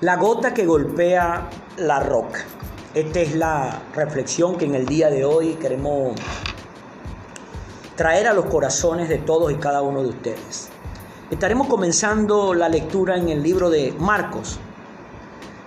[0.00, 2.46] La gota que golpea la roca.
[2.94, 6.14] Esta es la reflexión que en el día de hoy queremos
[7.96, 10.70] traer a los corazones de todos y cada uno de ustedes.
[11.30, 14.58] Estaremos comenzando la lectura en el libro de Marcos,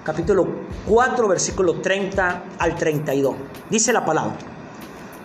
[0.03, 0.47] capítulo
[0.89, 3.35] 4, versículo 30 al 32.
[3.69, 4.35] Dice la palabra.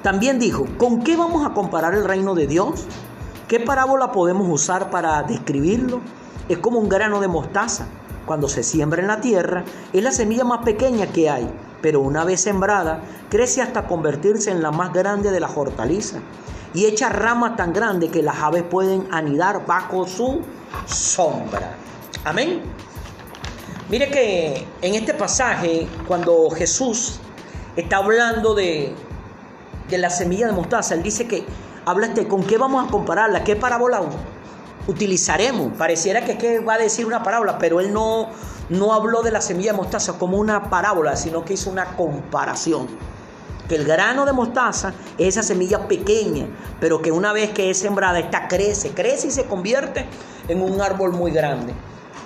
[0.02, 2.84] También dijo, ¿con qué vamos a comparar el reino de Dios?
[3.48, 6.02] ¿Qué parábola podemos usar para describirlo?
[6.50, 7.86] Es como un grano de mostaza.
[8.28, 11.50] Cuando se siembra en la tierra, es la semilla más pequeña que hay,
[11.80, 13.00] pero una vez sembrada,
[13.30, 16.20] crece hasta convertirse en la más grande de las hortalizas
[16.74, 20.42] y echa ramas tan grandes que las aves pueden anidar bajo su
[20.84, 21.74] sombra.
[22.22, 22.60] Amén.
[23.88, 27.20] Mire que en este pasaje, cuando Jesús
[27.76, 28.92] está hablando de,
[29.88, 31.46] de la semilla de mostaza, él dice que
[31.86, 34.02] habla este, con qué vamos a compararla, qué parábola
[34.88, 35.76] utilizaremos.
[35.76, 38.30] Pareciera que, que va a decir una parábola, pero él no,
[38.70, 42.88] no habló de la semilla de mostaza como una parábola, sino que hizo una comparación.
[43.68, 46.46] Que el grano de mostaza es esa semilla pequeña,
[46.80, 50.06] pero que una vez que es sembrada, esta crece, crece y se convierte
[50.48, 51.74] en un árbol muy grande.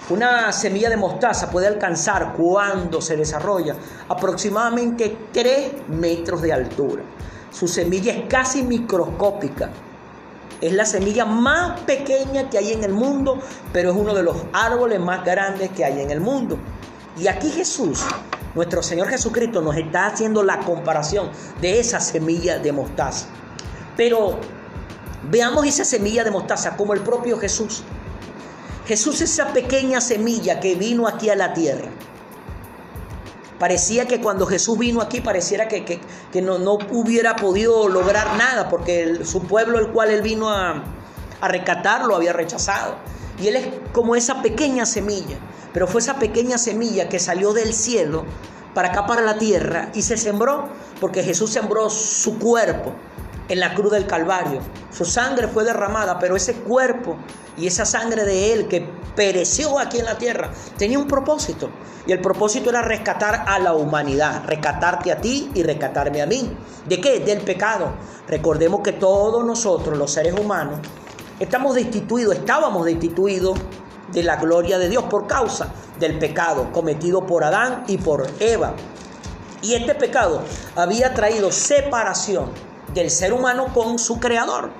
[0.09, 3.75] Una semilla de mostaza puede alcanzar cuando se desarrolla
[4.09, 7.03] aproximadamente 3 metros de altura.
[7.51, 9.71] Su semilla es casi microscópica.
[10.63, 13.41] Es la semilla más pequeña que hay en el mundo,
[13.73, 16.57] pero es uno de los árboles más grandes que hay en el mundo.
[17.19, 18.01] Y aquí Jesús,
[18.55, 23.27] nuestro Señor Jesucristo, nos está haciendo la comparación de esa semilla de mostaza.
[23.97, 24.39] Pero
[25.29, 27.83] veamos esa semilla de mostaza como el propio Jesús.
[28.87, 31.89] Jesús es esa pequeña semilla que vino aquí a la tierra
[33.63, 36.01] Parecía que cuando Jesús vino aquí, pareciera que,
[36.43, 40.83] no, no, hubiera podido lograr nada, porque su pueblo, el cual él vino a,
[41.41, 42.97] a rescatar, lo había rechazado.
[43.41, 45.37] Y él es como esa pequeña semilla,
[45.73, 48.25] pero fue esa pequeña semilla que salió del cielo
[48.75, 50.69] para acá, para la tierra, y se sembró,
[51.01, 52.93] porque Jesús sembró su cuerpo
[53.53, 54.61] en la cruz del Calvario.
[54.91, 57.17] Su sangre fue derramada, pero ese cuerpo
[57.59, 61.69] y esa sangre de Él que pereció aquí en la tierra tenía un propósito.
[62.07, 66.57] Y el propósito era rescatar a la humanidad, rescatarte a ti y rescatarme a mí.
[66.89, 67.21] ¿De qué?
[67.21, 67.93] Del pecado.
[68.27, 70.81] Recordemos que todos nosotros, los seres humanos,
[71.39, 73.59] estamos destituidos, estábamos destituidos
[74.13, 75.69] de la gloria de Dios por causa
[76.01, 78.73] del pecado cometido por Adán y por Eva.
[79.61, 80.41] Y este pecado
[80.75, 84.71] había traído separación del ser humano con su creador.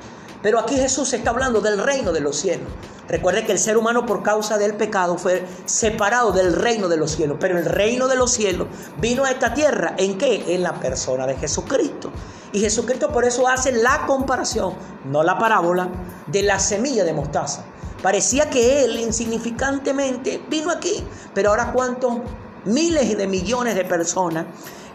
[0.43, 2.69] Pero aquí Jesús está hablando del reino de los cielos.
[3.09, 7.13] Recuerde que el ser humano por causa del pecado fue separado del reino de los
[7.13, 7.37] cielos.
[7.41, 8.69] Pero el reino de los cielos
[9.01, 9.95] vino a esta tierra.
[9.99, 10.55] ¿En qué?
[10.55, 12.11] En la persona de Jesucristo.
[12.53, 14.75] Y Jesucristo por eso hace la comparación,
[15.05, 15.89] no la parábola,
[16.27, 17.65] de la semilla de mostaza.
[18.03, 21.05] Parecía que él insignificantemente vino aquí.
[21.35, 22.19] Pero ahora cuántos
[22.65, 24.47] miles de millones de personas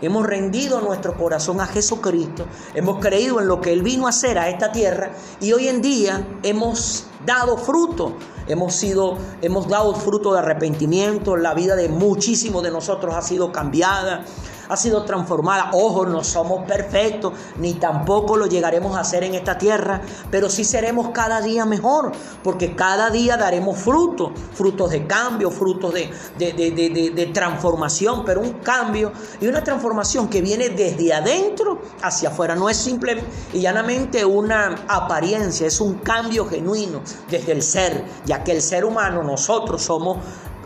[0.02, 4.38] hemos rendido nuestro corazón a Jesucristo, hemos creído en lo que Él vino a hacer
[4.38, 8.14] a esta tierra y hoy en día hemos dado fruto.
[8.48, 13.52] Hemos sido, hemos dado fruto de arrepentimiento, la vida de muchísimos de nosotros ha sido
[13.52, 14.24] cambiada
[14.70, 15.72] ha sido transformada.
[15.74, 20.02] Ojo, no somos perfectos, ni tampoco lo llegaremos a hacer en esta tierra,
[20.32, 22.12] pero sí seremos cada día mejor,
[22.44, 29.12] porque cada día daremos frutos, frutos de cambio, frutos de, de, transformación, pero un cambio
[29.40, 32.56] y una transformación que viene desde adentro hacia afuera.
[32.56, 33.24] No es simple
[33.54, 38.86] y llanamente una apariencia, es un cambio genuino desde el ser, ya que el ser
[38.86, 40.18] humano, nosotros somos,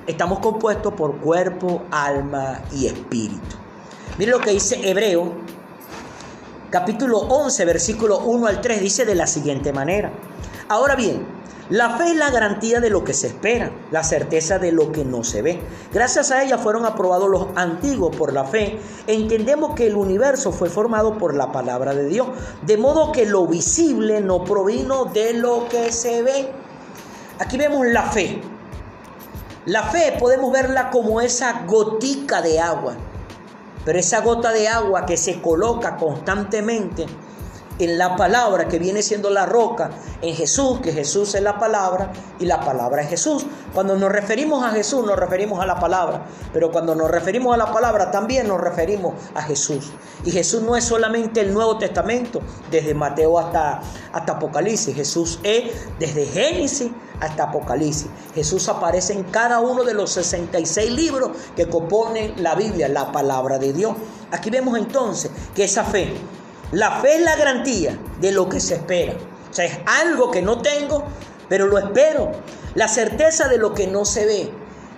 [0.08, 3.61] estamos compuestos por cuerpo, alma y espíritu.
[4.22, 5.34] Mire lo que dice Hebreo,
[6.70, 10.12] capítulo 11, versículo 1 al 3, dice de la siguiente manera.
[10.70, 11.26] Ahora bien,
[11.72, 15.06] la fe es la garantía de lo que se espera, la certeza de lo que
[15.06, 15.60] no se ve.
[15.92, 18.78] Gracias a ella fueron aprobados los antiguos por la fe.
[19.08, 22.28] Entendemos que el universo fue formado por la palabra de Dios,
[22.62, 26.48] de modo que lo visible no provino de lo que se ve.
[27.40, 28.40] Aquí vemos la fe.
[29.66, 32.96] La fe podemos verla como esa gotica de agua
[33.84, 37.06] pero esa gota de agua que se coloca constantemente
[37.84, 39.92] en la palabra que viene siendo la roca,
[40.22, 43.46] en Jesús, que Jesús es la palabra y la palabra es Jesús.
[43.74, 47.58] Cuando nos referimos a Jesús nos referimos a la palabra, pero cuando nos referimos a
[47.58, 49.92] la palabra también nos referimos a Jesús.
[50.26, 53.82] Y Jesús no es solamente el Nuevo Testamento, desde Mateo hasta,
[54.14, 58.08] hasta Apocalipsis, Jesús es desde Génesis hasta Apocalipsis.
[58.36, 63.58] Jesús aparece en cada uno de los 66 libros que componen la Biblia, la palabra
[63.58, 63.96] de Dios.
[64.32, 66.14] Aquí vemos entonces que esa fe,
[66.72, 69.14] la fe es la garantía de lo que se espera.
[69.50, 71.04] O sea, es algo que no tengo,
[71.50, 72.32] pero lo espero.
[72.76, 74.52] La certeza de lo que no se ve.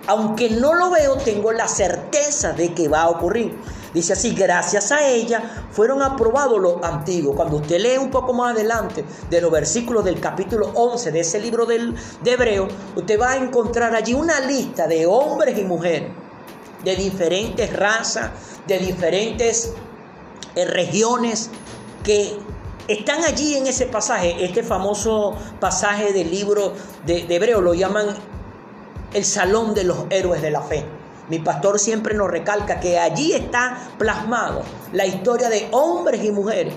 [0.06, 3.58] aunque no lo veo, tengo la certeza de que va a ocurrir.
[3.94, 7.34] Dice así, gracias a ella fueron aprobados los antiguos.
[7.34, 11.40] Cuando usted lee un poco más adelante de los versículos del capítulo 11 de ese
[11.40, 16.10] libro del, de Hebreo, usted va a encontrar allí una lista de hombres y mujeres
[16.84, 18.30] de diferentes razas,
[18.66, 19.72] de diferentes
[20.54, 21.50] eh, regiones
[22.04, 22.36] que
[22.86, 24.44] están allí en ese pasaje.
[24.44, 26.74] Este famoso pasaje del libro
[27.04, 28.06] de, de Hebreo lo llaman
[29.12, 30.84] el salón de los héroes de la fe.
[31.28, 34.62] Mi pastor siempre nos recalca que allí está plasmado
[34.92, 36.74] la historia de hombres y mujeres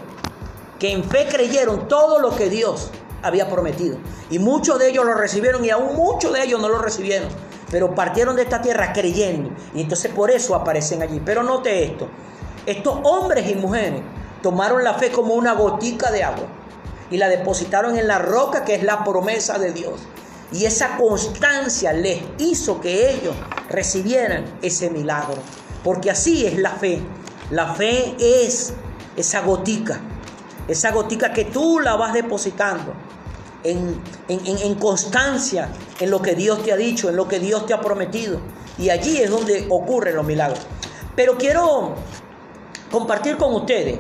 [0.80, 2.92] que en fe creyeron todo lo que Dios
[3.24, 3.98] había prometido.
[4.30, 7.30] Y muchos de ellos lo recibieron y aún muchos de ellos no lo recibieron.
[7.70, 9.50] Pero partieron de esta tierra creyendo.
[9.74, 11.22] Y entonces por eso aparecen allí.
[11.26, 12.08] Pero note esto.
[12.66, 14.02] Estos hombres y mujeres
[14.42, 16.48] tomaron la fe como una gotica de agua
[17.10, 20.02] y la depositaron en la roca que es la promesa de Dios.
[20.52, 23.36] Y esa constancia les hizo que ellos
[23.70, 25.38] recibieran ese milagro.
[25.84, 27.02] Porque así es la fe.
[27.52, 28.74] La fe es
[29.16, 30.00] esa gotica.
[30.68, 32.94] Esa gotica que tú la vas depositando
[33.64, 35.70] en, en, constancia
[36.00, 38.40] en lo que Dios te ha dicho, en lo que Dios te ha prometido.
[38.78, 40.60] Y allí es donde ocurren los milagros.
[41.16, 41.96] Pero quiero
[42.92, 44.00] compartir con ustedes,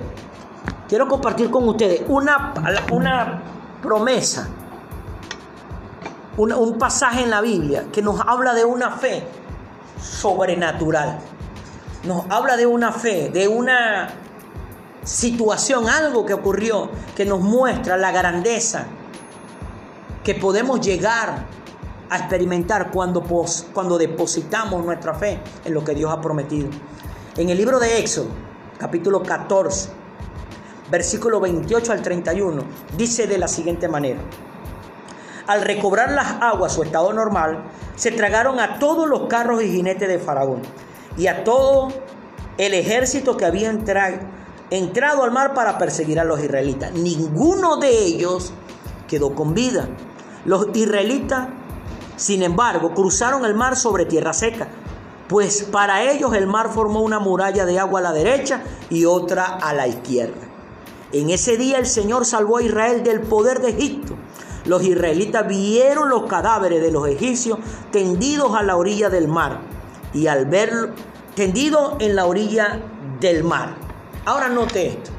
[0.87, 2.53] quiero compartir con ustedes una,
[2.91, 3.41] una
[3.81, 4.49] promesa
[6.37, 9.23] un, pasaje en la Biblia que nos habla de una fe
[10.01, 11.19] sobrenatural.
[12.03, 14.09] Nos habla de una fe, de una
[15.03, 18.85] situación, algo que ocurrió, que nos muestra la grandeza
[20.23, 21.45] que podemos llegar
[22.09, 23.23] a experimentar cuando,
[23.73, 26.69] cuando depositamos nuestra fe en lo que Dios ha prometido.
[27.35, 28.27] En el libro de Éxodo,
[28.77, 29.89] capítulo 14,
[30.89, 32.63] versículo 28 al 31,
[32.97, 34.19] dice de la siguiente manera
[35.47, 37.63] al recobrar las aguas su estado normal,
[37.95, 40.61] se tragaron a todos los carros y jinetes de Faraón
[41.17, 41.87] y a todo
[42.57, 46.91] el ejército que había entrado al mar para perseguir a los israelitas.
[46.91, 48.53] Ninguno de ellos
[49.07, 49.87] quedó con vida.
[50.43, 51.47] Los israelitas,
[52.17, 54.67] sin embargo, cruzaron el mar sobre tierra seca,
[55.29, 59.45] pues para ellos el mar formó una muralla de agua a la derecha y otra
[59.45, 60.46] a la izquierda.
[61.13, 64.17] En ese día el Señor salvó a Israel del poder de Egipto
[64.67, 67.57] los israelitas vieron los cadáveres de los egipcios
[67.91, 69.59] tendidos a la orilla del mar
[70.13, 70.89] y al verlo
[71.35, 72.81] tendido en la orilla
[73.21, 73.75] del mar.
[74.25, 75.11] Ahora note esto.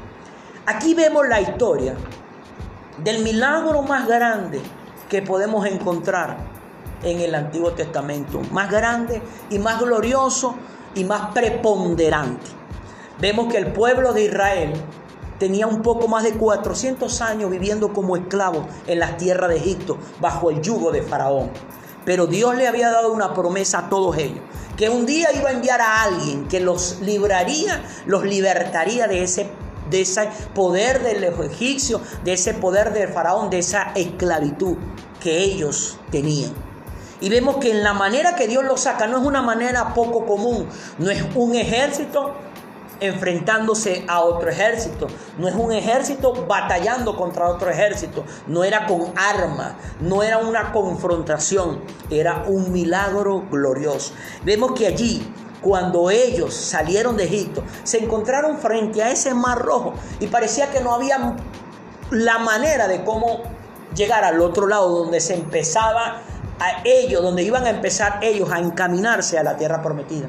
[0.67, 1.95] Aquí vemos la historia
[3.03, 4.61] del milagro más grande
[5.09, 6.37] que podemos encontrar
[7.01, 8.41] en el Antiguo Testamento.
[8.51, 9.19] Más grande
[9.49, 10.53] y más glorioso
[10.93, 12.51] y más preponderante.
[13.19, 14.73] Vemos que el pueblo de Israel
[15.39, 19.97] tenía un poco más de 400 años viviendo como esclavos en las tierras de Egipto
[20.19, 21.49] bajo el yugo de Faraón.
[22.05, 24.39] Pero Dios le había dado una promesa a todos ellos,
[24.77, 29.49] que un día iba a enviar a alguien que los libraría, los libertaría de ese,
[29.89, 34.77] de ese poder de los egipcios, de ese poder del faraón, de esa esclavitud
[35.21, 36.53] que ellos tenían.
[37.21, 40.25] Y vemos que en la manera que Dios los saca no es una manera poco
[40.25, 40.67] común,
[40.99, 42.33] no es un ejército
[42.99, 45.07] enfrentándose a otro ejército.
[45.37, 48.25] No es un ejército batallando contra otro ejército.
[48.47, 54.13] No era con armas, no era una confrontación, era un milagro glorioso.
[54.43, 59.93] Vemos que allí, cuando ellos salieron de Egipto, se encontraron frente a ese mar rojo
[60.19, 61.35] y parecía que no había
[62.11, 63.41] la manera de cómo
[63.95, 66.21] llegar al otro lado donde se empezaba
[66.59, 70.27] a ellos, donde iban a empezar ellos a encaminarse a la tierra prometida.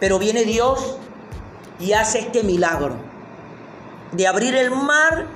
[0.00, 0.98] Pero viene Dios
[1.80, 2.96] y hace este milagro
[4.12, 5.26] de abrir el mar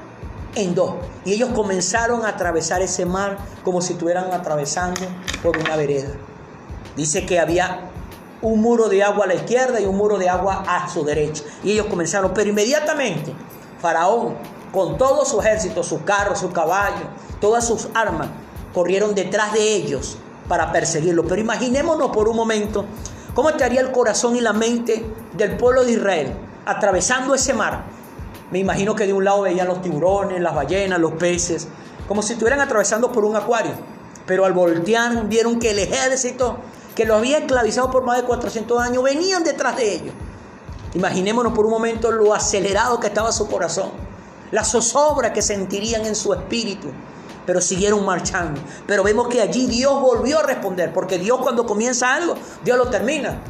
[0.54, 0.94] en dos.
[1.24, 5.00] Y ellos comenzaron a atravesar ese mar como si estuvieran atravesando
[5.42, 6.10] por una vereda.
[6.96, 7.80] Dice que había
[8.42, 11.44] un muro de agua a la izquierda y un muro de agua a su derecha.
[11.62, 13.32] Y ellos comenzaron, pero inmediatamente
[13.80, 14.34] Faraón,
[14.72, 17.04] con todo su ejército, sus carros, sus caballos,
[17.40, 18.28] todas sus armas,
[18.74, 20.16] corrieron detrás de ellos
[20.48, 21.26] para perseguirlos.
[21.28, 22.84] Pero imaginémonos por un momento
[23.34, 26.34] ¿Cómo estaría el corazón y la mente del pueblo de Israel
[26.66, 27.84] atravesando ese mar?
[28.50, 31.66] Me imagino que de un lado veían los tiburones, las ballenas, los peces,
[32.06, 33.72] como si estuvieran atravesando por un acuario.
[34.26, 36.58] Pero al voltear vieron que el ejército
[36.94, 40.14] que los había esclavizado por más de 400 años venían detrás de ellos.
[40.92, 43.92] Imaginémonos por un momento lo acelerado que estaba su corazón,
[44.50, 46.88] la zozobra que sentirían en su espíritu
[47.46, 48.60] pero siguieron marchando.
[48.86, 52.34] Pero vemos que allí Dios volvió a responder, porque Dios cuando comienza algo,
[52.64, 53.40] Dios lo termina.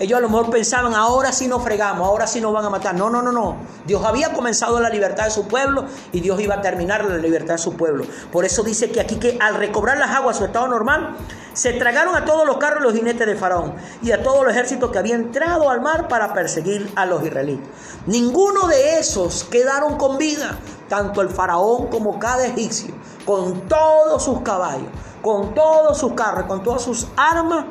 [0.00, 2.94] Ellos a lo mejor pensaban, ahora sí nos fregamos, ahora sí nos van a matar.
[2.94, 3.56] No, no, no, no.
[3.84, 7.54] Dios había comenzado la libertad de su pueblo y Dios iba a terminar la libertad
[7.54, 8.04] de su pueblo.
[8.30, 11.16] Por eso dice que aquí que al recobrar las aguas su estado normal,
[11.52, 14.50] se tragaron a todos los carros y los jinetes de Faraón y a todo el
[14.50, 17.66] ejército que había entrado al mar para perseguir a los israelitas.
[18.06, 20.56] Ninguno de esos quedaron con vida,
[20.88, 24.88] tanto el Faraón como cada egipcio, con todos sus caballos,
[25.22, 27.64] con todos sus carros, con todas sus armas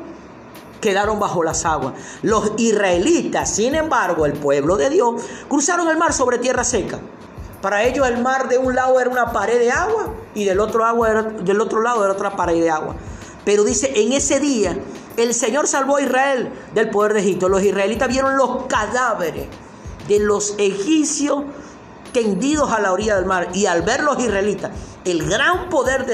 [0.80, 1.94] quedaron bajo las aguas.
[2.22, 7.00] Los israelitas, sin embargo, el pueblo de Dios, cruzaron el mar sobre tierra seca.
[7.60, 10.84] Para ellos el mar de un lado era una pared de agua y del otro,
[10.84, 12.94] agua del otro lado era otra pared de agua.
[13.44, 14.78] Pero dice, en ese día
[15.16, 17.48] el Señor salvó a Israel del poder de Egipto.
[17.48, 19.48] Los israelitas vieron los cadáveres
[20.06, 21.44] de los egipcios
[22.12, 23.48] tendidos a la orilla del mar.
[23.54, 24.70] Y al ver los israelitas
[25.04, 26.06] el gran poder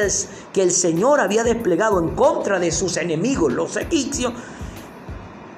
[0.53, 4.33] que el Señor había desplegado en contra de sus enemigos, los egipcios,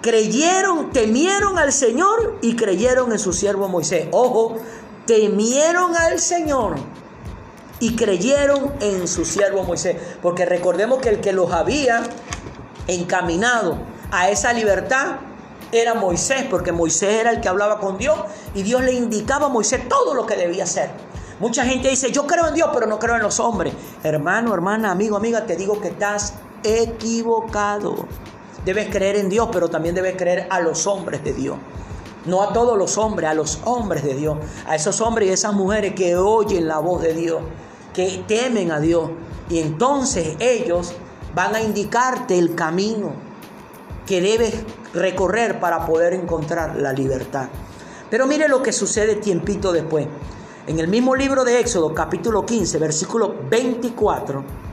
[0.06, 4.06] creyeron, temieron al Señor y creyeron en su siervo Moisés.
[4.12, 4.54] Ojo,
[5.04, 6.76] temieron al Señor
[7.80, 9.96] y creyeron en su siervo Moisés.
[10.22, 12.04] Porque recordemos que el que los había
[12.86, 13.78] encaminado
[14.12, 15.16] a esa libertad
[15.72, 18.16] era Moisés, porque Moisés era el que hablaba con Dios
[18.54, 20.88] y Dios le indicaba a Moisés todo lo que debía hacer.
[21.40, 23.74] Mucha gente dice, yo creo en Dios, pero no creo en los hombres.
[24.04, 28.06] Hermano, hermana, amigo, amiga, te digo que estás equivocado.
[28.66, 31.56] Debes creer en Dios, pero también debes creer a los hombres de Dios.
[32.24, 34.38] No a todos los hombres, a los hombres de Dios.
[34.66, 37.42] A esos hombres y esas mujeres que oyen la voz de Dios,
[37.94, 39.08] que temen a Dios.
[39.48, 40.94] Y entonces ellos
[41.32, 43.12] van a indicarte el camino
[44.04, 44.54] que debes
[44.92, 47.46] recorrer para poder encontrar la libertad.
[48.10, 50.08] Pero mire lo que sucede tiempito después.
[50.66, 54.65] En el mismo libro de Éxodo, capítulo 15, versículo 24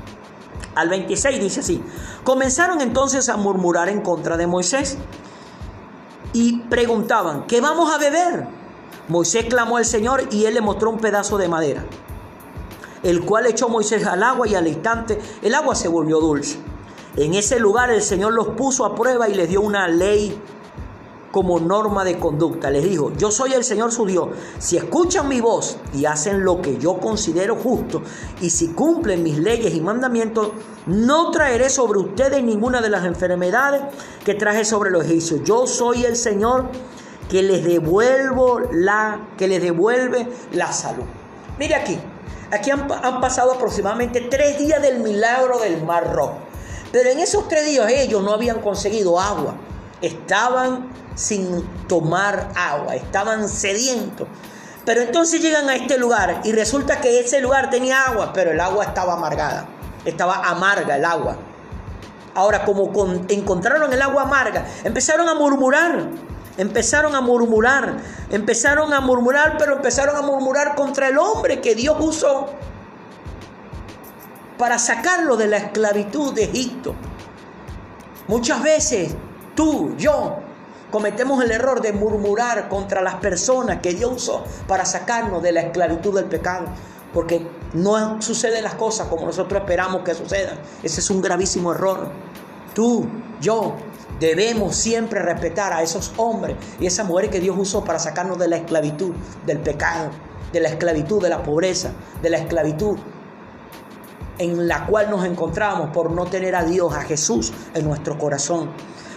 [0.76, 1.82] al 26 dice así,
[2.24, 4.98] comenzaron entonces a murmurar en contra de Moisés
[6.34, 8.48] y preguntaban, ¿qué vamos a beber?
[9.08, 11.86] Moisés clamó al Señor y él le mostró un pedazo de madera,
[13.04, 16.58] el cual echó Moisés al agua y al instante el agua se volvió dulce.
[17.16, 20.42] En ese lugar el Señor los puso a prueba y les dio una ley
[21.34, 22.70] como norma de conducta.
[22.70, 24.30] Les dijo, yo soy el Señor su Dios.
[24.60, 28.04] Si escuchan mi voz y hacen lo que yo considero justo,
[28.40, 30.52] y si cumplen mis leyes y mandamientos,
[30.86, 33.82] no traeré sobre ustedes ninguna de las enfermedades
[34.24, 35.42] que traje sobre los egipcios.
[35.44, 36.68] Yo soy el Señor
[37.32, 41.06] que les devuelvo la, que les devuelve la salud.
[41.58, 41.98] Mire aquí,
[42.52, 46.38] aquí han, han pasado aproximadamente tres días del milagro del Mar Rojo.
[46.92, 49.56] Pero en esos tres días ellos no habían conseguido agua.
[50.04, 54.28] Estaban sin tomar agua, estaban sedientos.
[54.86, 58.60] Pero entonces llegan a este lugar y resulta que ese lugar tenía agua, pero el
[58.60, 59.66] agua estaba amargada,
[60.04, 61.38] estaba amarga el agua.
[62.36, 62.92] Ahora, como
[63.30, 66.10] encontraron el agua amarga, empezaron a murmurar,
[66.58, 67.98] empezaron a murmurar,
[68.30, 72.50] empezaron a murmurar, pero empezaron a murmurar contra el hombre que Dios usó
[74.58, 76.96] para sacarlo de la esclavitud de Egipto.
[78.28, 79.16] Muchas veces
[79.56, 80.38] tú, yo,
[80.92, 85.62] cometemos el error de murmurar contra las personas que Dios usó para sacarnos de la
[85.62, 86.66] esclavitud del pecado.
[87.14, 90.58] Porque no suceden las cosas como nosotros esperamos que sucedan.
[90.82, 92.10] Ese es un gravísimo error.
[92.74, 93.08] Tú,
[93.40, 93.76] yo,
[94.20, 98.48] debemos siempre respetar a esos hombres y esas mujeres que Dios usó para sacarnos de
[98.48, 99.14] la esclavitud
[99.46, 100.10] del pecado,
[100.52, 101.92] de la esclavitud de la pobreza,
[102.22, 102.98] de la esclavitud
[104.38, 108.70] en la cual nos encontramos por no tener a Dios, a Jesús en nuestro corazón.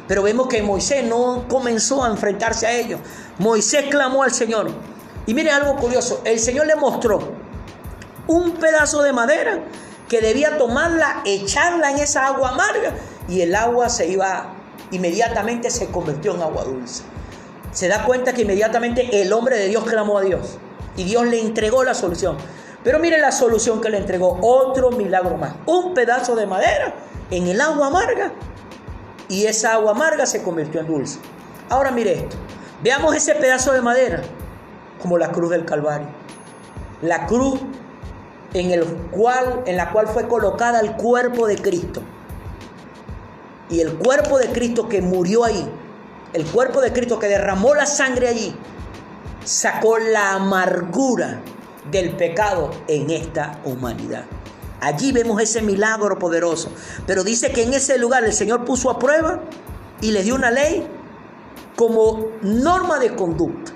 [0.08, 3.00] Pero vemos que Moisés no comenzó a enfrentarse a ellos.
[3.38, 4.70] Moisés clamó al Señor.
[5.26, 7.32] Y mire algo curioso, el Señor le mostró
[8.28, 9.64] un pedazo de madera
[10.08, 12.94] que debía tomarla, echarla en esa agua amarga
[13.28, 14.54] y el agua se iba,
[14.92, 17.02] inmediatamente se convirtió en agua dulce.
[17.72, 20.58] Se da cuenta que inmediatamente el hombre de Dios clamó a Dios
[20.96, 22.36] y Dios le entregó la solución.
[22.84, 26.94] Pero mire la solución que le entregó, otro milagro más, un pedazo de madera
[27.32, 28.32] en el agua amarga
[29.28, 31.18] y esa agua amarga se convirtió en dulce.
[31.68, 32.36] Ahora mire esto.
[32.82, 34.22] Veamos ese pedazo de madera
[35.00, 36.08] como la cruz del Calvario.
[37.02, 37.60] La cruz
[38.54, 42.02] en, la cual fue colocada el cuerpo de Cristo.
[43.68, 45.68] Y el cuerpo de Cristo que murió ahí,
[46.32, 48.54] el cuerpo de Cristo que derramó la sangre allí,
[49.44, 51.40] sacó la amargura
[51.90, 54.24] del pecado en esta humanidad.
[54.80, 56.70] Allí vemos ese milagro poderoso.
[57.06, 59.40] Pero dice que en ese lugar el Señor puso a prueba
[60.00, 60.86] y le dio una ley
[61.76, 63.72] como norma de conducta.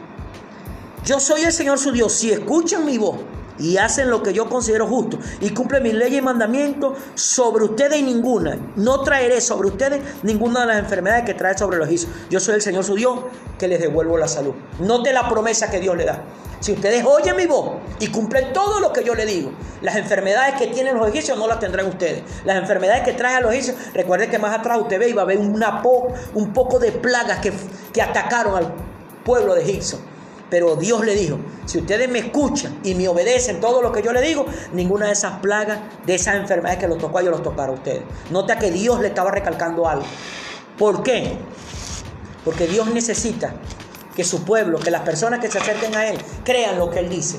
[1.04, 2.12] Yo soy el Señor su Dios.
[2.12, 3.16] Si escuchan mi voz
[3.61, 7.99] y hacen lo que yo considero justo y cumplen mis leyes y mandamientos sobre ustedes
[7.99, 8.59] y ninguna.
[8.76, 12.09] No traeré sobre ustedes ninguna de las enfermedades que trae sobre los hijos.
[12.31, 13.21] Yo soy el Señor su Dios
[13.59, 14.55] que les devuelvo la salud.
[14.81, 16.23] Note la promesa que Dios le da.
[16.61, 19.50] Si ustedes oyen mi voz y cumplen todo lo que yo le digo,
[19.81, 22.23] las enfermedades que tienen los egipcios no las tendrán ustedes.
[22.45, 25.23] Las enfermedades que traen a los egipcios, recuerden que más atrás usted ve y va
[25.23, 25.83] a una
[26.35, 27.52] un poco de plagas que,
[27.93, 28.75] que atacaron al
[29.25, 29.99] pueblo de Egipto.
[30.50, 34.12] Pero Dios le dijo, si ustedes me escuchan y me obedecen todo lo que yo
[34.12, 37.42] le digo, ninguna de esas plagas, de esas enfermedades que los tocó a ellos, los
[37.42, 38.02] tocará a ustedes.
[38.30, 40.07] Nota que Dios le estaba recalcando algo.
[40.76, 41.38] ¿Por qué?
[42.45, 43.54] Porque Dios necesita
[44.16, 47.09] que su pueblo, que las personas que se acerquen a Él, crean lo que Él
[47.09, 47.38] dice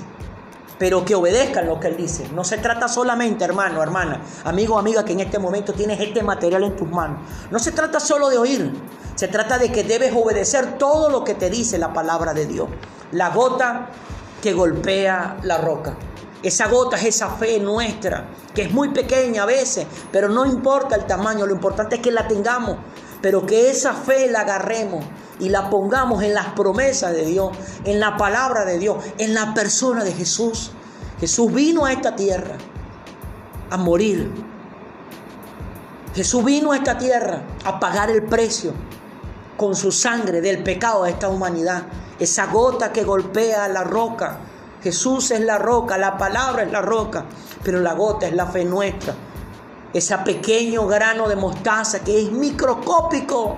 [0.81, 2.27] pero que obedezcan lo que Él dice.
[2.33, 6.63] No se trata solamente, hermano, hermana, amigo, amiga, que en este momento tienes este material
[6.63, 7.19] en tus manos.
[7.51, 8.73] No se trata solo de oír,
[9.13, 12.67] se trata de que debes obedecer todo lo que te dice la palabra de Dios.
[13.11, 13.89] La gota
[14.41, 15.95] que golpea la roca.
[16.41, 20.95] Esa gota es esa fe nuestra, que es muy pequeña a veces, pero no importa
[20.95, 22.77] el tamaño, lo importante es que la tengamos,
[23.21, 25.05] pero que esa fe la agarremos
[25.41, 27.51] y la pongamos en las promesas de Dios,
[27.83, 30.71] en la palabra de Dios, en la persona de Jesús.
[31.19, 32.57] Jesús vino a esta tierra
[33.71, 34.31] a morir.
[36.13, 38.73] Jesús vino a esta tierra a pagar el precio
[39.57, 41.83] con su sangre del pecado de esta humanidad.
[42.19, 44.37] Esa gota que golpea la roca.
[44.83, 47.25] Jesús es la roca, la palabra es la roca,
[47.63, 49.15] pero la gota es la fe nuestra.
[49.91, 53.57] Ese pequeño grano de mostaza que es microscópico,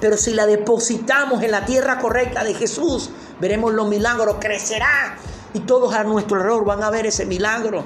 [0.00, 5.16] pero si la depositamos en la tierra correcta de Jesús, veremos los milagros, crecerá
[5.52, 7.84] y todos a nuestro alrededor van a ver ese milagro.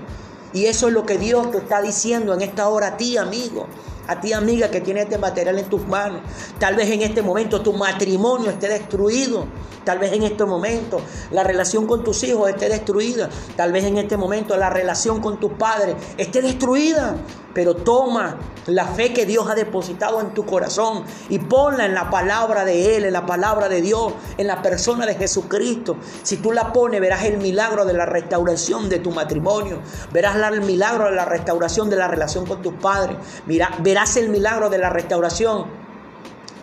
[0.53, 3.67] Y eso es lo que Dios te está diciendo en esta hora a ti, amigo
[4.07, 6.21] a ti amiga que tiene este material en tus manos.
[6.59, 9.47] Tal vez en este momento tu matrimonio esté destruido.
[9.85, 13.29] Tal vez en este momento la relación con tus hijos esté destruida.
[13.57, 17.17] Tal vez en este momento la relación con tus padres esté destruida.
[17.53, 22.11] Pero toma la fe que Dios ha depositado en tu corazón y ponla en la
[22.11, 25.97] palabra de Él, en la palabra de Dios, en la persona de Jesucristo.
[26.25, 29.79] Si tú la pones, verás el milagro de la restauración de tu matrimonio.
[30.13, 33.17] Verás el milagro de la restauración de la relación con tus padres.
[33.47, 35.85] Mira, verás el milagro de la restauración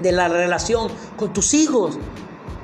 [0.02, 1.98] de la relación con tus hijos.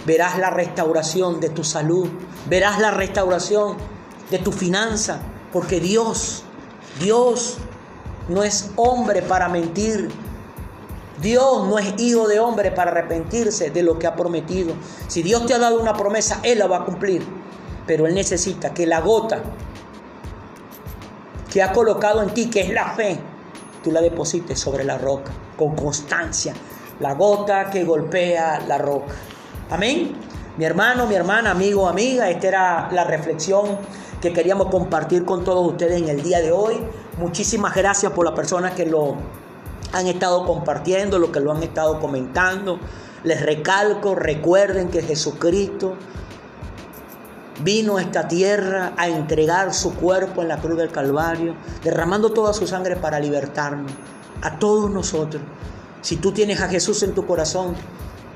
[0.06, 2.08] Verás la restauración de tu salud.
[2.50, 3.78] Verás la restauración
[4.32, 5.20] de tu finanza.
[5.52, 6.44] Porque Dios,
[7.00, 7.58] Dios
[8.30, 10.10] no es hombre para mentir.
[11.22, 14.76] Dios no es hijo de hombre para arrepentirse de lo que ha prometido.
[15.08, 17.26] Si Dios te ha dado una promesa, Él la va a cumplir.
[17.86, 19.42] Pero Él necesita que la gota
[21.52, 23.20] que ha colocado en ti, que es la fe,
[23.84, 26.54] tú la deposites sobre la roca con constancia.
[27.00, 29.14] La gota que golpea la roca.
[29.70, 30.16] Amén.
[30.58, 33.78] Mi hermano, mi hermana, amigo, amiga, esta era la reflexión
[34.22, 36.76] que queríamos compartir con todos ustedes en el día de hoy.
[37.20, 39.16] Muchísimas gracias por las personas que lo
[39.94, 42.80] han estado compartiendo, lo que lo han estado comentando.
[43.24, 45.96] Les recalco, recuerden que Jesucristo
[47.64, 52.54] vino a esta tierra a entregar su cuerpo en la cruz del Calvario, derramando toda
[52.54, 53.92] su sangre para libertarnos,
[54.42, 55.42] a todos nosotros.
[56.02, 57.76] Si tú tienes a Jesús en tu corazón,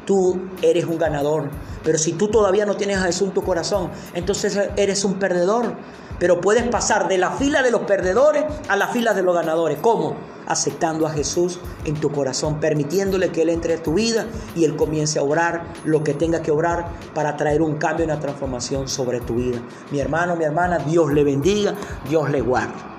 [0.05, 1.49] tú eres un ganador.
[1.83, 5.75] Pero si tú todavía no tienes a Jesús en tu corazón, entonces eres un perdedor.
[6.21, 9.79] Pero puedes pasar de la fila de los perdedores a la fila de los ganadores.
[9.81, 10.17] ¿Cómo?
[10.45, 14.75] Aceptando a Jesús en tu corazón, permitiéndole que Él entre en tu vida y Él
[14.75, 18.87] comience a obrar lo que tenga que obrar para traer un cambio y una transformación
[18.87, 19.63] sobre tu vida.
[19.89, 21.73] Mi hermano, mi hermana, Dios le bendiga,
[22.07, 22.90] Dios le guarde.